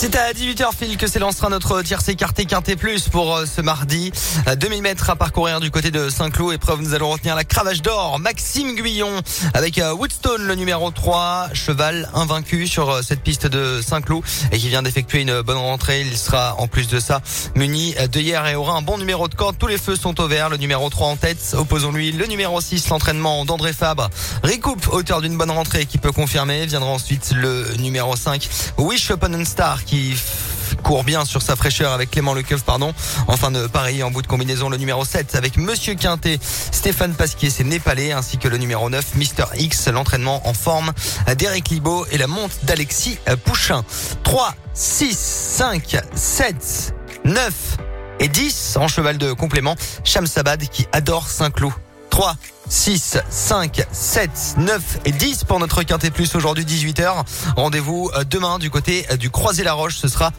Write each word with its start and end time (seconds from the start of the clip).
C'est 0.00 0.14
à 0.14 0.32
18h 0.32 0.68
Phil 0.78 0.96
que 0.96 1.08
s'élancera 1.08 1.48
notre 1.48 1.82
tiercé 1.82 2.12
écarté 2.12 2.44
Quintet 2.44 2.76
Plus 2.76 3.08
pour 3.08 3.34
euh, 3.34 3.46
ce 3.46 3.60
mardi. 3.60 4.12
2000 4.56 4.80
mètres 4.80 5.10
à 5.10 5.16
parcourir 5.16 5.58
du 5.58 5.72
côté 5.72 5.90
de 5.90 6.08
Saint-Cloud. 6.08 6.54
Épreuve, 6.54 6.82
nous 6.82 6.94
allons 6.94 7.10
retenir 7.10 7.34
la 7.34 7.42
cravache 7.42 7.82
d'or. 7.82 8.20
Maxime 8.20 8.76
Guyon 8.76 9.10
avec 9.54 9.78
euh, 9.78 9.92
Woodstone, 9.92 10.46
le 10.46 10.54
numéro 10.54 10.92
3. 10.92 11.48
Cheval 11.52 12.08
invaincu 12.14 12.68
sur 12.68 12.88
euh, 12.88 13.02
cette 13.02 13.22
piste 13.22 13.48
de 13.48 13.82
Saint-Cloud 13.82 14.22
et 14.52 14.58
qui 14.58 14.68
vient 14.68 14.82
d'effectuer 14.82 15.22
une 15.22 15.42
bonne 15.42 15.56
rentrée. 15.56 16.02
Il 16.02 16.16
sera 16.16 16.54
en 16.60 16.68
plus 16.68 16.86
de 16.86 17.00
ça 17.00 17.20
muni 17.56 17.96
de 17.96 18.20
hier 18.20 18.46
et 18.46 18.54
aura 18.54 18.74
un 18.74 18.82
bon 18.82 18.98
numéro 18.98 19.26
de 19.26 19.34
corde. 19.34 19.58
Tous 19.58 19.66
les 19.66 19.78
feux 19.78 19.96
sont 19.96 20.20
au 20.20 20.28
vert. 20.28 20.48
Le 20.48 20.58
numéro 20.58 20.88
3 20.88 21.08
en 21.08 21.16
tête. 21.16 21.56
Opposons-lui 21.58 22.12
le 22.12 22.26
numéro 22.26 22.60
6, 22.60 22.88
l'entraînement 22.90 23.44
d'André 23.44 23.72
Fabre. 23.72 24.10
Recoupe, 24.44 24.92
auteur 24.92 25.20
d'une 25.22 25.36
bonne 25.36 25.50
rentrée 25.50 25.86
qui 25.86 25.98
peut 25.98 26.12
confirmer. 26.12 26.66
Viendra 26.66 26.90
ensuite 26.90 27.32
le 27.34 27.66
numéro 27.80 28.14
5, 28.14 28.48
Wish 28.78 29.10
Upon 29.10 29.32
a 29.32 29.44
Star 29.44 29.87
qui 29.88 30.14
court 30.82 31.02
bien 31.02 31.24
sur 31.24 31.40
sa 31.40 31.56
fraîcheur 31.56 31.92
avec 31.92 32.10
Clément 32.10 32.34
Lecoeuf, 32.34 32.62
pardon. 32.62 32.92
Enfin 33.26 33.50
de 33.50 33.66
pareil 33.66 34.02
en 34.02 34.10
bout 34.10 34.20
de 34.20 34.26
combinaison 34.26 34.68
le 34.68 34.76
numéro 34.76 35.04
7 35.04 35.34
avec 35.34 35.56
Monsieur 35.56 35.94
Quintet, 35.94 36.38
Stéphane 36.42 37.14
Pasquier, 37.14 37.48
c'est 37.48 37.64
Népalais, 37.64 38.12
ainsi 38.12 38.36
que 38.36 38.48
le 38.48 38.58
numéro 38.58 38.90
9, 38.90 39.14
Mister 39.14 39.44
X, 39.56 39.88
l'entraînement 39.88 40.46
en 40.46 40.52
forme 40.52 40.92
d'Eric 41.36 41.70
Libaud 41.70 42.06
et 42.10 42.18
la 42.18 42.26
monte 42.26 42.64
d'Alexis 42.64 43.18
Pouchin. 43.44 43.82
3, 44.24 44.54
6, 44.74 45.18
5, 45.18 45.96
7, 46.14 46.94
9 47.24 47.52
et 48.20 48.28
10 48.28 48.76
en 48.76 48.88
cheval 48.88 49.16
de 49.16 49.32
complément. 49.32 49.74
Cham 50.04 50.26
Sabad 50.26 50.62
qui 50.68 50.86
adore 50.92 51.28
Saint-Cloud. 51.28 51.72
3, 52.18 52.34
6, 52.68 53.18
5, 53.30 53.86
7, 53.92 54.30
9 54.56 54.82
et 55.04 55.12
10 55.12 55.44
pour 55.44 55.60
notre 55.60 55.84
Quintet 55.84 56.10
Plus 56.10 56.34
aujourd'hui 56.34 56.64
18h. 56.64 57.24
Rendez-vous 57.54 58.10
euh, 58.16 58.24
demain 58.24 58.58
du 58.58 58.70
côté 58.70 59.06
euh, 59.12 59.16
du 59.16 59.30
Croisé-la-Roche. 59.30 59.98
Ce 59.98 60.08
sera 60.08 60.32